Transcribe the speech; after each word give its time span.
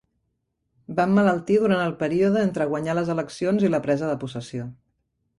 Va 0.99 1.03
emmalaltir 1.09 1.57
durant 1.63 1.81
el 1.83 1.93
període 1.99 2.41
entre 2.43 2.67
guanyar 2.71 2.95
les 2.99 3.11
eleccions 3.15 3.67
i 3.67 3.69
la 3.75 3.81
presa 3.83 4.09
de 4.13 4.17
possessió. 4.25 4.65